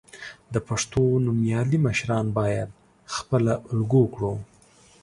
د 0.53 0.55
پښتو 0.67 1.01
نومیالي 1.25 1.77
مشران 1.85 2.25
باید 2.39 2.69
خپله 3.15 3.53
الګو 3.71 4.03
کړو. 4.13 4.33